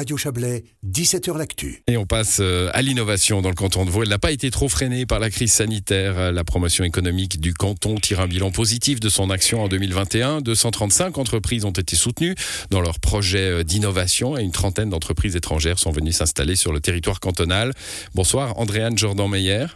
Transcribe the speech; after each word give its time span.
Radio 0.00 0.16
Chablais, 0.16 0.64
17h 0.88 1.36
L'Actu. 1.36 1.82
Et 1.86 1.98
on 1.98 2.06
passe 2.06 2.38
euh, 2.40 2.70
à 2.72 2.80
l'innovation 2.80 3.42
dans 3.42 3.50
le 3.50 3.54
canton 3.54 3.84
de 3.84 3.90
Vaud. 3.90 4.02
Elle 4.02 4.08
n'a 4.08 4.18
pas 4.18 4.32
été 4.32 4.50
trop 4.50 4.66
freinée 4.66 5.04
par 5.04 5.18
la 5.18 5.28
crise 5.28 5.52
sanitaire. 5.52 6.18
Euh, 6.18 6.32
la 6.32 6.42
promotion 6.42 6.84
économique 6.84 7.38
du 7.38 7.52
canton 7.52 7.96
tire 7.96 8.20
un 8.20 8.26
bilan 8.26 8.50
positif 8.50 8.98
de 8.98 9.10
son 9.10 9.28
action 9.28 9.62
en 9.62 9.68
2021. 9.68 10.40
235 10.40 11.18
entreprises 11.18 11.66
ont 11.66 11.70
été 11.72 11.96
soutenues 11.96 12.34
dans 12.70 12.80
leurs 12.80 12.98
projets 12.98 13.50
euh, 13.50 13.62
d'innovation 13.62 14.38
et 14.38 14.42
une 14.42 14.52
trentaine 14.52 14.88
d'entreprises 14.88 15.36
étrangères 15.36 15.78
sont 15.78 15.90
venues 15.90 16.12
s'installer 16.12 16.56
sur 16.56 16.72
le 16.72 16.80
territoire 16.80 17.20
cantonal. 17.20 17.74
Bonsoir, 18.14 18.58
Andréane 18.58 18.96
Jordan-Meyer. 18.96 19.66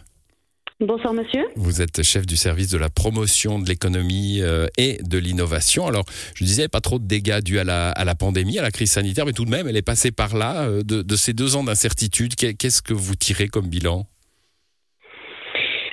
Bonsoir 0.81 1.13
monsieur. 1.13 1.45
Vous 1.55 1.81
êtes 1.81 2.03
chef 2.03 2.25
du 2.25 2.35
service 2.35 2.69
de 2.69 2.77
la 2.77 2.89
promotion 2.89 3.59
de 3.59 3.65
l'économie 3.65 4.41
euh, 4.41 4.67
et 4.77 4.97
de 5.01 5.17
l'innovation. 5.17 5.87
Alors, 5.87 6.03
je 6.35 6.43
disais, 6.43 6.67
pas 6.67 6.81
trop 6.81 6.99
de 6.99 7.07
dégâts 7.07 7.39
dus 7.39 7.59
à 7.59 7.63
la, 7.63 7.91
à 7.91 8.03
la, 8.03 8.13
pandémie, 8.13 8.59
à 8.59 8.61
la 8.61 8.71
crise 8.71 8.91
sanitaire, 8.91 9.25
mais 9.25 9.31
tout 9.31 9.45
de 9.45 9.49
même, 9.49 9.69
elle 9.69 9.77
est 9.77 9.81
passée 9.81 10.11
par 10.11 10.35
là. 10.35 10.63
Euh, 10.63 10.83
de, 10.83 11.01
de 11.01 11.15
ces 11.15 11.31
deux 11.31 11.55
ans 11.55 11.63
d'incertitude, 11.63 12.35
qu'est-ce 12.35 12.81
que 12.81 12.93
vous 12.93 13.15
tirez 13.15 13.47
comme 13.47 13.69
bilan? 13.69 14.05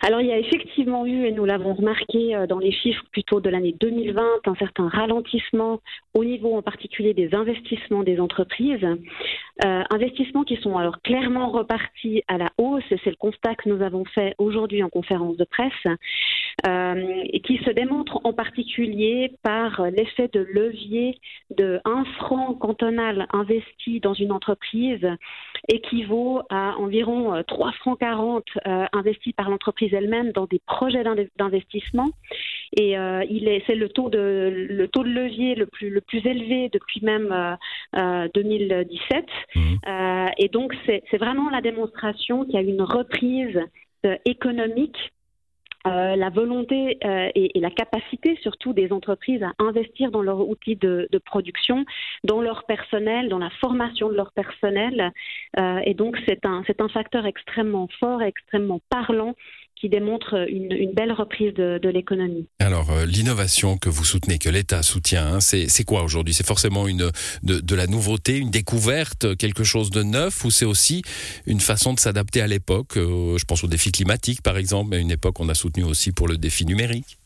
Alors 0.05 0.21
il 0.21 0.27
y 0.27 0.33
a 0.33 0.39
effectivement 0.39 1.07
eu, 1.07 1.27
et 1.27 1.31
nous 1.31 1.45
l'avons 1.45 1.75
remarqué 1.75 2.35
euh, 2.35 2.49
dans 2.49 2.59
les 2.59 2.73
chiffres 2.73 3.05
plutôt 3.13 3.41
de 3.41 3.49
l'année 3.49 3.73
2020, 3.81 4.41
un 4.47 4.55
certain 4.57 4.89
ralentissement 4.89 5.81
au 6.13 6.25
niveau 6.25 6.57
en 6.57 6.63
particulier 6.63 7.15
des 7.15 7.33
investissements 7.37 8.03
des 8.03 8.19
entreprises. 8.19 8.85
Euh, 9.65 9.83
investissements 9.91 10.45
qui 10.45 10.57
sont 10.57 10.79
alors 10.79 11.03
clairement 11.03 11.51
repartis 11.51 12.23
à 12.27 12.39
la 12.39 12.51
hausse, 12.57 12.83
c'est 12.89 13.11
le 13.11 13.17
constat 13.17 13.55
que 13.55 13.69
nous 13.69 13.83
avons 13.83 14.05
fait 14.07 14.35
aujourd'hui 14.39 14.83
en 14.83 14.89
conférence 14.89 15.37
de 15.37 15.45
presse, 15.45 15.99
euh, 16.67 17.23
et 17.25 17.41
qui 17.41 17.59
se 17.59 17.71
démontre 17.71 18.21
en 18.25 18.33
particulier 18.33 19.33
par 19.43 19.83
l'effet 19.91 20.29
de 20.33 20.41
levier 20.41 21.19
de 21.51 21.81
1 21.85 22.05
franc 22.17 22.55
cantonal 22.55 23.27
investi 23.33 24.01
dans 24.01 24.15
une 24.15 24.33
entreprise 24.33 25.07
équivaut 25.69 26.41
à 26.49 26.77
environ 26.79 27.43
3 27.47 27.73
francs 27.73 27.99
40 28.01 28.45
investis 28.93 29.35
par 29.35 29.51
l'entreprise 29.51 29.93
elle-même 29.93 30.33
dans 30.33 30.47
des 30.47 30.61
projets 30.67 31.05
d'investissement. 31.37 32.09
Et 32.77 32.97
euh, 32.97 33.23
c'est 33.67 33.75
le 33.75 33.89
taux 33.91 34.09
de 34.09 34.67
le 34.71 34.89
taux 34.89 35.05
de 35.05 35.11
levier 35.11 35.55
le 35.55 35.67
plus 35.67 35.91
le 35.91 36.01
plus 36.01 36.27
élevé 36.27 36.71
depuis 36.73 37.05
même 37.05 37.57
2017. 38.35 39.27
Euh, 39.57 39.61
euh, 39.87 40.29
et 40.39 40.49
donc 40.49 40.75
c'est, 40.87 41.03
vraiment 41.19 41.51
la 41.51 41.61
démonstration 41.61 42.45
qu'il 42.45 42.55
y 42.55 42.59
a 42.59 42.63
une 42.63 42.83
reprise 42.83 43.61
économique 44.25 45.13
euh, 45.85 46.15
la 46.15 46.31
volonté 46.31 46.99
euh, 47.05 47.29
et, 47.35 47.59
la 47.59 47.71
capacité 47.71 48.39
surtout 48.41 48.73
des 48.73 48.93
entreprises 48.93 49.43
à 49.43 49.51
investir 49.59 50.13
dans 50.13 50.23
leurs 50.23 50.49
outils 50.49 50.77
de, 50.77 51.09
production, 51.25 51.85
dans 52.23 52.41
leur 52.41 52.65
personnel, 52.67 53.29
dans 53.29 53.39
la 53.39 53.51
formation 53.61 54.09
de 54.09 54.15
leur 54.15 54.31
personnel. 54.33 55.11
Euh, 55.59 55.81
et 55.85 55.95
donc 55.95 56.17
c'est 56.27 56.47
un, 56.47 56.63
un 56.79 56.89
facteur 56.89 57.27
extrêmement 57.27 57.89
fort 57.99 58.23
extrêmement 58.23 58.81
parlant 58.91 59.35
qui 59.77 59.89
démontre 59.89 60.47
une, 60.49 60.73
une 60.73 60.93
belle 60.93 61.13
reprise 61.13 61.53
de, 61.55 61.79
de 61.83 61.89
l'économie. 61.89 62.47
Alors 62.61 62.91
euh, 62.91 63.05
l'innovation 63.05 63.77
que 63.77 63.89
vous 63.89 64.05
soutenez, 64.05 64.39
que 64.39 64.49
l'État 64.49 64.83
soutient, 64.83 65.35
hein, 65.35 65.41
c'est, 65.41 65.85
quoi 65.85 66.03
aujourd'hui? 66.03 66.35
C'est 66.35 66.47
forcément 66.47 66.87
une, 66.87 67.11
de, 67.43 67.61
de 67.61 67.75
la 67.75 67.87
nouveauté, 67.87 68.39
une 68.39 68.51
découverte, 68.51 69.37
quelque 69.37 69.65
chose 69.65 69.91
de 69.91 70.03
neuf, 70.03 70.45
ou 70.45 70.51
c'est 70.51 70.65
aussi 70.65 71.03
une 71.47 71.61
façon 71.61 71.95
de 71.95 72.01
s'adapter 72.01 72.41
à 72.41 72.47
l'époque 72.47 72.93
Je 72.95 73.45
pense 73.45 73.65
aux 73.65 73.69
défis 73.69 73.93
climatiques 73.93 74.43
par 74.43 74.57
exemple, 74.57 74.95
à 74.95 74.99
une 74.99 75.11
époque 75.11 75.41
on 75.41 75.49
a 75.49 75.55
soutenu 75.55 75.85
aussi 75.85 76.13
pour 76.13 76.29
le 76.29 76.37
défi 76.37 76.65
numérique? 76.65 77.19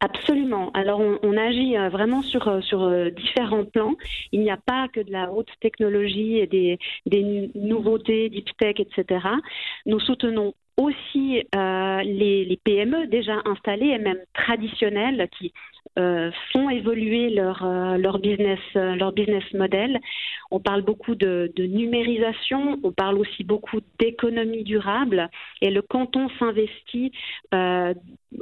Absolument. 0.00 0.70
Alors 0.72 1.00
on, 1.00 1.36
agit 1.36 1.76
euh, 1.76 1.88
vraiment 1.88 2.22
sur, 2.22 2.46
euh, 2.48 2.60
sur 2.60 2.82
euh, 2.82 3.10
différents 3.10 3.64
plans. 3.64 3.94
Il 4.30 4.40
n'y 4.40 4.50
a 4.50 4.58
pas 4.58 4.88
que 4.88 5.00
de 5.00 5.10
la 5.10 5.32
haute 5.32 5.50
technologie 5.60 6.38
et 6.38 6.46
des, 6.46 6.78
des 7.06 7.50
nouveautés, 7.54 8.28
deep 8.28 8.48
tech, 8.58 8.76
etc. 8.78 9.26
Nous 9.86 9.98
soutenons 10.00 10.54
aussi 10.76 11.42
les, 11.54 12.44
les, 12.44 12.60
PME 12.62 13.06
déjà 13.06 13.40
installées 13.44 13.86
et 13.86 13.98
même 13.98 14.20
traditionnelles 14.34 15.28
qui 15.38 15.52
euh, 15.98 16.30
font 16.52 16.68
évoluer 16.68 17.30
leur, 17.30 17.64
euh, 17.64 17.96
leur, 17.96 18.18
business, 18.18 18.58
euh, 18.76 18.94
leur 18.96 19.12
business 19.12 19.44
model. 19.54 19.98
On 20.50 20.60
parle 20.60 20.82
beaucoup 20.82 21.14
de, 21.14 21.50
numérisation, 21.58 22.78
on 22.82 22.92
parle 22.92 23.18
aussi 23.18 23.44
beaucoup 23.44 23.80
d'économie 23.98 24.62
durable 24.62 25.30
et 25.62 25.70
le 25.70 25.82
canton 25.82 26.28
s'investit 26.38 27.12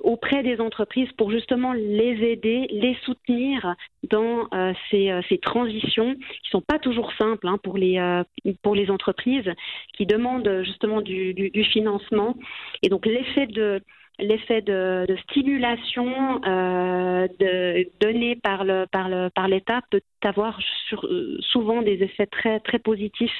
auprès 0.03 0.43
des 0.43 0.60
entreprises 0.60 1.10
pour 1.12 1.31
justement 1.31 1.72
les 1.72 2.22
aider, 2.25 2.66
les 2.71 2.97
soutenir 3.05 3.75
dans 4.11 4.49
ces, 4.91 5.19
ces, 5.28 5.38
transitions 5.38 6.15
qui 6.15 6.50
sont 6.50 6.61
pas 6.61 6.78
toujours 6.78 7.12
simples 7.15 7.47
hein, 7.49 7.59
pour, 7.62 7.78
les, 7.78 8.22
pour 8.62 8.75
les 8.75 8.91
entreprises, 8.91 9.50
qui 9.97 10.05
demandent 10.06 10.62
justement 10.65 11.00
du, 11.00 11.32
du, 11.34 11.50
du 11.50 11.65
financement. 11.65 12.34
Et 12.82 12.88
donc 12.88 13.06
l'effet 13.06 13.47
de 13.47 13.81
l'effet 14.19 14.63
de, 14.63 15.07
de, 15.09 15.17
stimulation 15.29 16.41
euh, 16.47 17.27
de, 17.41 17.89
donné 18.01 18.37
par 18.37 18.65
le 18.65 18.87
par 18.91 19.09
le 19.09 19.29
par 19.31 19.49
l'État 19.49 19.81
peut 19.91 20.01
avoir 20.23 20.59
sur, 20.89 21.05
euh, 21.07 21.37
souvent 21.41 21.83
des 21.83 22.03
effets 22.03 22.27
très 22.27 22.61
très 22.61 22.79
positifs 22.79 23.33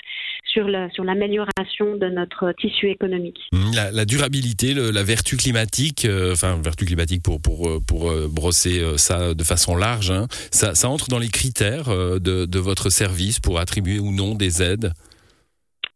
sur 0.45 0.67
la 0.67 0.91
sur 0.91 1.05
l'amélioration 1.05 1.97
de 1.97 2.09
notre 2.09 2.53
tissu 2.53 2.91
économique. 2.91 3.39
Mmh, 3.53 3.75
la, 3.75 3.91
la 3.93 4.05
durabilité, 4.05 4.75
le, 4.75 4.91
la 4.91 5.03
vertu 5.03 5.37
climatique, 5.37 6.05
euh, 6.05 6.33
enfin 6.33 6.61
vertu 6.63 6.85
climatique 6.85 7.23
pour 7.23 7.69
euh, 7.69 8.29
brosser 8.29 8.83
ça 8.97 9.35
de 9.35 9.45
façon 9.45 9.77
large, 9.77 10.11
hein, 10.11 10.27
ça, 10.51 10.75
ça 10.75 10.89
entre 10.89 11.09
dans 11.09 11.19
les 11.19 11.29
critères 11.29 11.89
de, 11.89 12.47
de 12.47 12.59
votre 12.59 12.91
service 12.91 13.39
pour 13.41 13.59
attribuer 13.59 13.99
ou 13.99 14.11
non 14.11 14.35
des 14.35 14.63
aides? 14.63 14.93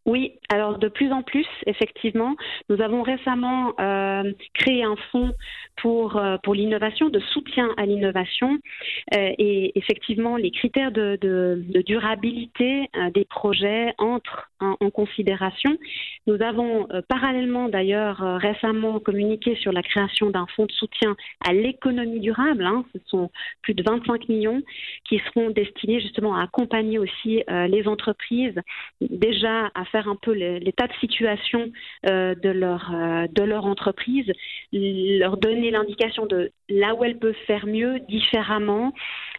Oui, 0.05 0.38
alors 0.49 0.79
de 0.79 0.87
plus 0.87 1.11
en 1.11 1.21
plus, 1.21 1.45
effectivement, 1.67 2.35
nous 2.69 2.81
avons 2.81 3.03
récemment 3.03 3.73
euh, 3.79 4.31
créé 4.55 4.83
un 4.83 4.95
fonds 5.11 5.31
pour, 5.77 6.17
euh, 6.17 6.37
pour 6.41 6.55
l'innovation, 6.55 7.09
de 7.09 7.19
soutien 7.19 7.69
à 7.77 7.85
l'innovation. 7.85 8.57
Euh, 9.13 9.29
et 9.37 9.77
effectivement, 9.77 10.37
les 10.37 10.49
critères 10.49 10.91
de, 10.91 11.19
durabilité 11.85 12.89
des 13.13 13.25
projets 13.25 13.93
entrent 13.99 14.49
en, 14.59 14.89
considération. 14.89 15.77
Nous 16.27 16.41
avons 16.41 16.87
parallèlement 17.07 17.69
d'ailleurs 17.69 18.19
récemment 18.41 18.99
communiqué 18.99 19.55
sur 19.55 19.71
la 19.71 19.81
création 19.81 20.29
d'un 20.29 20.45
fonds 20.55 20.65
de 20.65 20.71
soutien 20.71 21.15
à 21.47 21.53
l'économie 21.53 22.19
durable. 22.19 22.65
Hein. 22.65 22.83
Ce 22.93 22.99
sont 23.07 23.29
plus 23.61 23.73
de 23.73 23.83
25 23.83 24.27
millions 24.27 24.61
qui 25.05 25.19
seront 25.19 25.51
destinés 25.51 26.01
justement 26.01 26.35
à 26.35 26.43
accompagner 26.43 26.99
aussi 26.99 27.43
les 27.47 27.87
entreprises 27.87 28.55
déjà 28.99 29.69
à 29.75 29.85
faire 29.85 30.09
un 30.09 30.15
peu 30.15 30.33
l'état 30.39 30.87
de 30.87 30.93
situation 30.99 31.71
de, 32.03 32.49
leur, 32.49 32.91
de 33.29 33.43
leur 33.43 33.65
entreprise, 33.65 34.31
leur 34.71 35.37
donner 35.37 35.71
l'indication 35.71 36.25
de 36.25 36.51
là 36.69 36.95
où 36.95 37.03
elles 37.03 37.17
peuvent 37.17 37.35
faire 37.47 37.65
mieux, 37.65 37.99
différemment, 38.07 38.93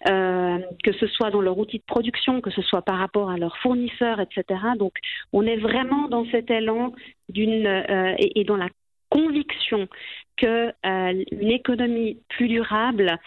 euh, 0.09 0.59
que 0.83 0.93
ce 0.93 1.07
soit 1.07 1.31
dans 1.31 1.41
leur 1.41 1.59
outil 1.59 1.79
de 1.79 1.85
production, 1.85 2.41
que 2.41 2.51
ce 2.51 2.63
soit 2.63 2.83
par 2.83 2.99
rapport 2.99 3.31
à 3.31 3.37
leurs 3.37 3.57
fournisseurs, 3.59 4.21
etc. 4.21 4.45
Donc, 4.79 4.93
on 5.33 5.47
est 5.47 5.57
vraiment 5.57 6.09
dans 6.09 6.25
cet 6.31 6.51
élan 6.51 6.93
d'une 7.29 7.67
euh, 7.67 8.15
et, 8.19 8.41
et, 8.41 8.45
dans 8.45 8.57
la 8.57 8.69
conviction 9.11 9.89
que 10.37 10.69
euh, 10.87 11.25
une 11.33 11.51
économie 11.51 12.19
plus 12.29 12.49
durable 12.49 13.19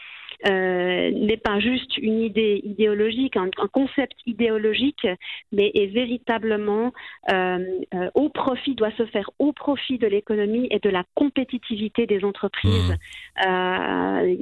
euh, 0.46 1.12
n'est 1.12 1.38
pas 1.38 1.60
juste 1.60 1.98
une 1.98 2.22
idée 2.22 2.62
idéologique, 2.64 3.38
un, 3.38 3.50
un, 3.58 3.68
concept 3.68 4.16
idéologique, 4.26 5.08
mais 5.52 5.72
est 5.74 5.88
véritablement 5.88 6.94
euh, 7.32 7.60
euh, 7.94 8.10
au 8.14 8.30
profit, 8.30 8.76
doit 8.76 8.92
se 8.92 9.06
faire 9.06 9.30
au 9.40 9.54
profit 9.54 9.98
de 9.98 10.08
l'économie 10.08 10.68
et 10.72 10.80
de 10.80 10.90
la 10.90 11.04
compétitivité 11.16 12.08
des 12.08 12.24
entreprises 12.26 12.92
mmh. 12.92 13.48
euh, 13.48 14.36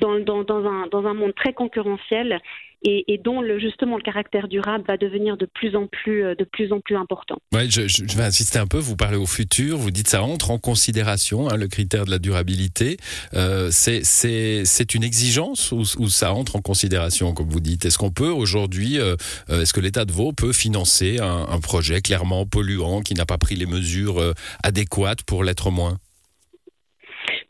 dans, 0.00 0.18
dans, 0.20 0.44
dans, 0.44 0.66
un, 0.66 0.86
dans 0.88 1.06
un 1.06 1.14
monde 1.14 1.34
très 1.34 1.52
concurrentiel 1.52 2.40
et, 2.82 3.12
et, 3.12 3.18
dont 3.18 3.40
le, 3.40 3.58
justement 3.58 3.96
le 3.96 4.02
caractère 4.02 4.48
durable 4.48 4.84
va 4.86 4.96
devenir 4.96 5.36
de 5.36 5.46
plus 5.46 5.76
en 5.76 5.86
plus, 5.86 6.24
euh, 6.24 6.34
de 6.34 6.44
plus, 6.44 6.72
en 6.72 6.80
plus 6.80 6.96
important. 6.96 7.38
Ouais, 7.52 7.68
je, 7.68 7.86
je, 7.86 8.16
vais 8.16 8.24
insister 8.24 8.58
un 8.58 8.66
peu, 8.66 8.78
vous 8.78 8.96
parlez 8.96 9.16
au 9.16 9.26
futur, 9.26 9.78
vous 9.78 9.90
dites 9.90 10.08
ça 10.08 10.22
entre 10.22 10.50
en 10.50 10.58
considération, 10.58 11.48
hein, 11.48 11.56
le 11.56 11.68
critère 11.68 12.04
de 12.04 12.10
la 12.10 12.18
durabilité. 12.18 12.96
Euh, 13.34 13.68
c'est 13.70 14.94
une 14.94 15.04
exigence 15.04 15.72
ou, 15.72 15.82
ou, 15.98 16.08
ça 16.08 16.32
entre 16.32 16.56
en 16.56 16.60
considération, 16.60 17.32
comme 17.32 17.48
vous 17.48 17.60
dites? 17.60 17.84
Est-ce 17.84 17.98
qu'on 17.98 18.10
peut 18.10 18.30
aujourd'hui, 18.30 18.98
euh, 18.98 19.16
euh, 19.50 19.62
est-ce 19.62 19.72
que 19.72 19.80
l'État 19.80 20.04
de 20.04 20.12
Vaud 20.12 20.32
peut 20.32 20.52
financer 20.52 21.18
un, 21.20 21.46
un, 21.48 21.60
projet 21.60 22.00
clairement 22.00 22.44
polluant 22.46 23.00
qui 23.00 23.14
n'a 23.14 23.24
pas 23.24 23.38
pris 23.38 23.54
les 23.54 23.66
mesures 23.66 24.20
adéquates 24.62 25.22
pour 25.22 25.44
l'être 25.44 25.70
moins? 25.70 25.98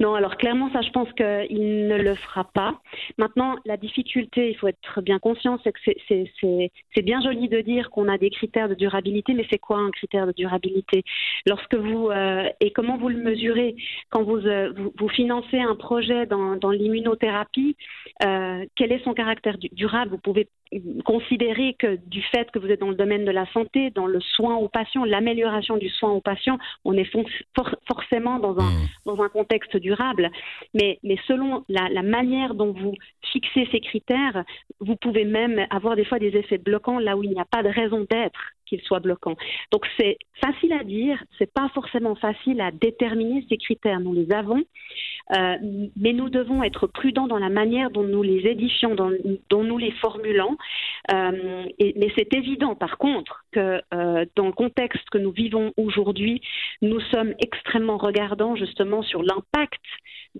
Non, 0.03 0.15
alors 0.15 0.37
clairement, 0.37 0.69
ça, 0.73 0.83
je 0.83 0.91
pense 0.91 1.09
qu'il 1.13 1.87
ne 1.87 1.97
le 1.97 2.17
fera 2.17 2.43
pas. 2.43 2.81
Maintenant, 3.19 3.55
la 3.65 3.77
difficulté, 3.77 4.51
il 4.51 4.57
faut 4.57 4.67
être 4.67 5.01
bien 5.01 5.21
conscient, 5.21 5.61
c'est 5.63 5.71
que 5.71 5.79
c'est 6.09 7.03
bien 7.03 7.21
joli 7.21 7.49
de 7.49 7.61
dire 7.61 7.89
qu'on 7.91 8.09
a 8.09 8.19
des 8.19 8.31
critères 8.31 8.69
de 8.69 8.75
durabilité, 8.75 9.33
mais 9.33 9.47
c'est 9.49 9.61
quoi 9.61 9.79
un 9.79 9.93
critère 9.93 10.27
de 10.27 10.33
durabilité? 10.33 11.05
Lorsque 11.47 11.77
vous 11.77 12.09
euh, 12.09 12.49
et 12.59 12.73
comment 12.73 12.97
vous 12.97 13.11
le 13.11 13.23
mesurez? 13.23 13.77
Quand 14.11 14.25
vous, 14.25 14.45
euh, 14.45 14.73
vous, 14.99 15.09
financez 15.09 15.61
un 15.61 15.77
projet 15.77 16.27
dans, 16.27 16.57
dans 16.57 16.71
l'immunothérapie 16.71 17.77
euh, 18.25 18.65
Quel 18.75 18.91
est 18.91 19.05
son 19.05 19.15
caractère 19.15 19.57
durable? 19.73 20.11
Vous 20.11 20.19
pouvez 20.19 20.49
considérer 21.05 21.77
que 21.79 21.99
du 22.07 22.23
fait 22.23 22.51
que 22.51 22.59
vous 22.59 22.69
êtes 22.69 22.81
dans 22.81 22.89
le 22.89 22.95
domaine 22.95 23.25
de 23.25 23.31
la 23.31 23.47
santé, 23.53 23.91
dans 23.91 24.07
le 24.07 24.21
soin 24.21 24.57
aux 24.57 24.69
patients, 24.69 25.05
l'amélioration 25.05 25.77
du 25.77 25.91
soin 25.91 26.11
aux 26.11 26.23
patients, 26.23 26.59
on 26.85 26.95
est 26.95 27.09
forcément 27.87 28.39
dans 28.39 28.59
un, 28.59 28.71
mmh. 28.71 28.89
dans 29.07 29.23
un 29.23 29.29
contexte 29.29 29.77
durable. 29.77 29.92
Mais, 30.75 30.99
selon 31.27 31.65
la, 31.69 32.03
manière 32.03 32.55
dont 32.55 32.73
vous 32.73 32.95
fixez 33.33 33.69
ces 33.71 33.81
critères, 33.81 34.45
vous 34.81 34.97
pouvez 34.97 35.25
même 35.25 35.67
avoir 35.71 35.97
des 35.97 36.05
fois 36.05 36.19
des 36.19 36.37
effets 36.37 36.59
bloquants 36.59 36.99
là 36.99 37.17
où 37.17 37.23
il 37.23 37.31
n'y 37.31 37.41
a 37.41 37.45
pas 37.45 37.63
de 37.63 37.69
raison 37.69 38.07
d'être 38.11 38.41
qu'il 38.73 38.81
soit 38.83 39.01
bloquant. 39.01 39.37
Donc 39.71 39.87
c'est 39.99 40.17
facile 40.41 40.73
à 40.73 40.83
dire, 40.83 41.23
c'est 41.39 41.53
pas 41.53 41.69
forcément 41.75 42.15
facile 42.15 42.61
à 42.63 42.71
déterminer 42.71 43.45
ces 43.51 43.59
critères. 43.59 44.01
Nous 44.01 44.15
les 44.15 44.33
avons, 44.33 44.65
euh, 45.37 45.57
mais 45.97 46.13
nous 46.15 46.31
devons 46.31 46.63
être 46.63 46.87
prudents 46.87 47.27
dans 47.27 47.39
la 47.39 47.51
manière 47.51 47.91
dont 47.91 48.03
nous 48.03 48.23
les 48.23 48.47
édifions, 48.47 48.95
dont, 48.95 49.65
nous 49.65 49.79
les 49.79 49.93
formulons. 49.93 50.57
Euh, 51.13 51.65
mais 51.79 52.13
c'est 52.17 52.33
évident, 52.35 52.75
par 52.75 52.97
contre, 52.97 53.45
que 53.53 53.83
euh, 53.93 54.25
dans 54.37 54.47
le 54.47 54.53
contexte 54.53 55.09
que 55.11 55.19
nous 55.19 55.33
vivons 55.33 55.73
aujourd'hui, 55.77 56.41
nous 56.81 57.01
sommes 57.13 57.35
extrêmement 57.39 57.99
regardants 57.99 58.57
justement 58.57 59.03
sur 59.03 59.23
l'impact 59.23 59.81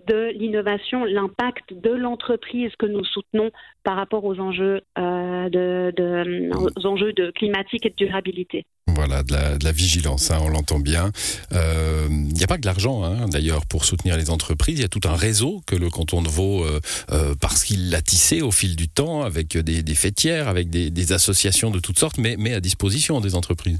de 0.07 0.31
l'innovation, 0.37 1.03
l'impact 1.05 1.73
de 1.73 1.91
l'entreprise 1.91 2.71
que 2.77 2.85
nous 2.85 3.03
soutenons 3.05 3.51
par 3.83 3.95
rapport 3.95 4.25
aux 4.25 4.39
enjeux, 4.39 4.81
de, 4.97 6.85
enjeux 6.85 7.13
de 7.13 7.31
climatique 7.31 7.85
et 7.85 7.89
de 7.89 7.95
durabilité 7.95 8.65
voilà, 8.87 9.23
de 9.23 9.63
la, 9.63 9.71
vigilance, 9.71 10.31
hein, 10.31 10.39
on 10.41 10.49
l'entend 10.49 10.79
bien. 10.79 11.11
Il 11.51 11.57
euh, 11.57 12.07
n'y 12.09 12.43
a 12.43 12.47
pas 12.47 12.55
que 12.55 12.61
de 12.61 12.65
l'argent, 12.65 13.03
hein, 13.03 13.27
d'ailleurs, 13.27 13.65
pour 13.65 13.85
soutenir 13.85 14.17
les 14.17 14.29
entreprises. 14.29 14.79
Il 14.79 14.81
y 14.81 14.85
a 14.85 14.89
tout 14.89 15.01
un 15.05 15.15
réseau 15.15 15.61
que 15.65 15.75
le 15.75 15.89
canton 15.89 16.21
de 16.21 16.29
Vaud, 16.29 16.63
euh, 16.63 16.79
euh, 17.11 17.35
parce 17.39 17.63
qu'il 17.63 17.89
l'a 17.89 18.01
tissé 18.01 18.41
au 18.41 18.51
fil 18.51 18.75
du 18.75 18.87
temps, 18.87 19.23
avec 19.23 19.57
des, 19.57 19.95
fêtières, 19.95 20.47
avec 20.47 20.69
des, 20.69 21.11
associations 21.11 21.69
de 21.69 21.79
toutes 21.79 21.99
sortes, 21.99 22.17
mais, 22.17 22.35
mais 22.37 22.53
à 22.53 22.59
disposition 22.59 23.19
des 23.19 23.35
entreprises. 23.35 23.79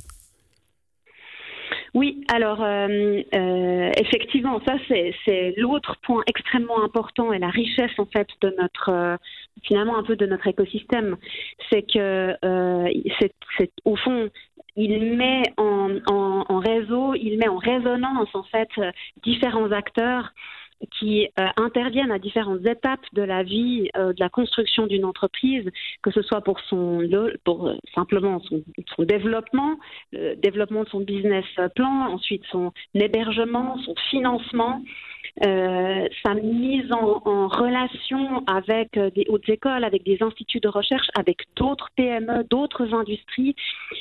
Oui, 1.94 2.24
alors 2.34 2.66
effectivement, 3.98 4.60
ça 4.66 4.76
c'est 4.90 5.54
l'autre 5.58 5.98
point 6.02 6.24
extrêmement 6.28 6.84
important 6.84 7.32
et 7.32 7.40
la 7.40 7.50
richesse 7.50 7.92
en 8.00 8.06
fait 8.06 8.28
de 8.42 8.56
notre 8.60 9.18
finalement 9.64 9.98
un 9.98 10.04
peu 10.04 10.16
de 10.16 10.26
notre 10.26 10.48
écosystème, 10.48 11.18
c'est 11.70 11.84
que 11.84 12.36
c'est 13.60 13.72
au 13.86 13.96
fond 13.96 14.30
il 14.76 15.16
met 15.16 15.44
en, 15.58 16.00
en, 16.08 16.60
réseau, 16.60 17.14
il 17.14 17.38
met 17.38 17.48
en 17.48 17.58
résonance 17.58 18.34
en 18.34 18.44
fait 18.44 18.70
différents 19.24 19.72
acteurs 19.72 20.34
qui 21.00 21.28
euh, 21.40 21.48
interviennent 21.58 22.12
à 22.12 22.20
différentes 22.20 22.66
étapes 22.66 23.06
de 23.14 23.22
la 23.22 23.44
vie, 23.44 23.90
euh, 23.98 24.14
de 24.14 24.20
la 24.20 24.30
construction 24.30 24.88
d'une 24.88 25.06
entreprise, 25.06 25.70
que 26.02 26.12
ce 26.12 26.22
soit 26.22 26.42
pour 26.42 26.60
son, 26.62 27.08
pour 27.44 27.68
euh, 27.68 27.76
simplement 27.96 28.40
son, 28.42 28.64
son, 28.96 29.04
développement, 29.04 29.78
le 30.12 30.36
développement 30.36 30.84
de 30.84 30.90
son 30.90 31.02
business 31.02 31.46
plan, 31.76 32.14
ensuite 32.14 32.44
son 32.52 32.72
hébergement, 32.94 33.78
son 33.80 33.96
financement, 34.10 34.82
euh, 35.44 36.08
sa 36.24 36.36
mise 36.36 36.92
en, 36.92 37.48
relation 37.48 38.44
avec 38.46 38.98
euh, 38.98 39.10
des 39.10 39.26
hautes 39.30 39.50
écoles, 39.50 39.84
avec 39.84 40.04
des 40.04 40.22
instituts 40.22 40.60
de 40.60 40.68
recherche, 40.68 41.08
avec 41.18 41.48
d'autres 41.56 41.90
PME, 41.96 42.44
d'autres 42.50 42.94
industries. 42.94 43.56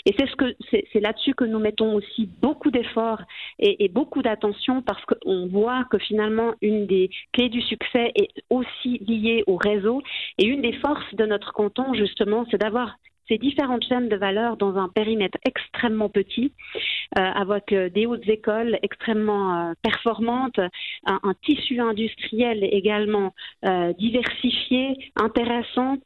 Et 0.05 0.15
c'est 0.15 1.01
là-dessus 1.01 1.35
que 1.35 1.45
nous 1.45 1.59
mettons 1.59 1.95
aussi 1.95 2.29
beaucoup 2.41 2.71
d'efforts 2.71 3.23
et, 3.59 3.89
beaucoup 3.89 4.23
d'attention 4.23 4.83
parce 4.83 5.03
qu'on 5.05 5.47
voit 5.47 5.85
que 5.91 5.99
finalement 5.99 6.53
une 6.61 6.87
des 6.87 7.11
clés 7.33 7.49
du 7.49 7.63
succès 7.63 8.13
est 8.15 8.31
aussi 8.51 8.99
liée 8.99 9.43
au 9.47 9.57
réseau. 9.57 10.03
Et 10.39 10.47
une 10.47 10.61
des 10.61 10.75
forces 10.75 11.15
de 11.15 11.25
notre 11.25 11.53
canton, 11.53 11.95
justement, 11.95 12.45
c'est 12.51 12.59
d'avoir 12.59 12.97
différentes 13.39 13.85
chaînes 13.85 14.09
de 14.09 14.17
valeur 14.17 14.57
dans 14.57 14.77
un 14.77 14.89
périmètre 14.89 15.39
extrêmement 15.45 16.09
petit, 16.09 16.53
euh, 17.19 17.21
avec 17.21 17.73
euh, 17.73 17.89
des 17.89 18.07
hautes 18.07 18.29
écoles 18.29 18.79
extrêmement 18.83 19.71
euh, 19.71 19.73
performantes, 19.83 20.61
un, 21.07 21.35
tissu 21.43 21.81
industriel 21.81 22.65
également 22.65 23.35
diversifié, 23.99 24.97
intéressant 25.17 25.99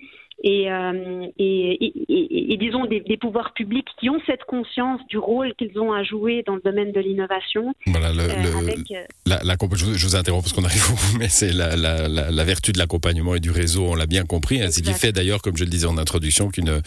et, 0.43 0.71
euh, 0.71 1.27
et, 1.39 1.85
et, 1.87 2.53
et, 2.53 2.57
disons 2.59 2.85
des, 2.85 3.01
des, 3.01 3.17
pouvoirs 3.17 3.55
publics 3.55 3.87
qui 3.99 4.11
ont 4.11 4.21
cette 4.27 4.45
conscience 4.45 5.01
du 5.09 5.17
rôle 5.17 5.55
qu'ils 5.55 5.79
ont 5.79 5.93
à 5.93 6.05
jouer 6.05 6.45
dans 6.47 6.55
le 6.55 6.61
domaine 6.63 6.93
de 6.93 7.01
l'innovation. 7.01 7.75
Voilà, 7.87 8.13
le, 8.13 8.21
euh, 8.21 8.59
avec, 8.59 8.79
euh, 8.91 9.05
la, 9.25 9.41
la, 9.43 9.57
je, 9.75 9.85
vous, 9.85 10.17
interromps 10.17 10.45
parce 10.45 10.53
qu'on 10.53 10.65
arrive 10.65 10.91
au 10.91 10.95
bout, 10.95 11.19
mais 11.19 11.29
c'est 11.31 11.53
la, 11.53 11.75
la, 11.75 12.09
la, 12.09 12.45
vertu 12.45 12.73
de 12.73 12.79
l'accompagnement 12.79 13.35
et 13.35 13.41
du 13.41 13.51
réseau, 13.51 13.87
on 13.87 13.95
l'a 13.95 14.07
bien 14.07 14.25
compris. 14.25 14.61
Hein, 14.61 14.71
ce 14.71 14.81
qui 14.81 14.93
fait 14.93 15.11
d'ailleurs, 15.11 15.41
comme 15.41 15.57
je 15.57 15.65
le 15.65 15.71
disais 15.71 15.87
en 15.87 15.97
introduction, 15.97 16.51
qu'une 16.51 16.83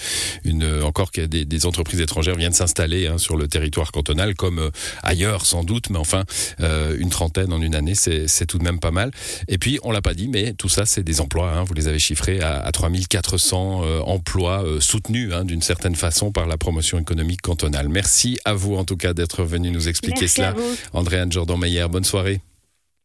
une, 0.45 0.83
encore 0.83 1.11
que 1.11 1.21
des, 1.21 1.43
des, 1.43 1.65
entreprises 1.65 2.01
étrangères 2.01 2.35
viennent 2.35 2.53
s'installer 2.53 3.07
hein, 3.07 3.17
sur 3.17 3.35
le 3.35 3.47
territoire 3.47 3.91
cantonal, 3.91 4.35
comme 4.35 4.69
ailleurs 5.01 5.45
sans 5.45 5.63
doute, 5.63 5.89
mais 5.89 5.97
enfin 5.97 6.23
euh, 6.61 6.95
une 6.99 7.09
trentaine 7.09 7.51
en 7.51 7.61
une 7.61 7.73
année, 7.75 7.95
c'est 7.95 8.45
tout 8.45 8.59
de 8.59 8.63
même 8.63 8.79
pas 8.79 8.91
mal. 8.91 9.09
Et 9.47 9.57
puis 9.57 9.79
on 9.83 9.91
l'a 9.91 10.01
pas 10.01 10.13
dit, 10.13 10.27
mais 10.27 10.53
tout 10.53 10.69
ça 10.69 10.85
c'est 10.85 11.03
des 11.03 11.19
emplois. 11.19 11.51
Hein, 11.51 11.63
vous 11.63 11.73
les 11.73 11.87
avez 11.87 11.99
chiffrés 11.99 12.39
à, 12.41 12.59
à 12.59 12.71
3400 12.71 13.38
euh, 13.53 14.01
emplois 14.01 14.63
euh, 14.63 14.79
soutenus 14.79 15.33
hein, 15.33 15.45
d'une 15.45 15.61
certaine 15.61 15.95
façon 15.95 16.31
par 16.31 16.47
la 16.47 16.57
promotion 16.57 16.99
économique 16.99 17.41
cantonale. 17.41 17.89
Merci 17.89 18.39
à 18.45 18.53
vous 18.53 18.75
en 18.75 18.85
tout 18.85 18.97
cas 18.97 19.13
d'être 19.13 19.43
venu 19.43 19.71
nous 19.71 19.87
expliquer 19.87 20.27
cela. 20.27 20.53
Andréane 20.93 21.31
Jordan-Meyer, 21.31 21.87
bonne 21.89 22.03
soirée. 22.03 22.41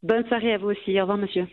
Bonne 0.03 0.27
soirée 0.29 0.55
à 0.55 0.59
vous 0.59 0.71
aussi. 0.71 0.99
Au 0.99 1.03
revoir 1.03 1.19
monsieur. 1.19 1.47